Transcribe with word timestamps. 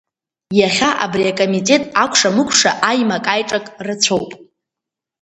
Иахьа 0.59 0.89
абри 1.03 1.31
акомитет 1.31 1.83
акәша-мыкәша 2.03 2.71
аимак-аиҿак 2.89 3.65
рацәоуп. 3.85 4.29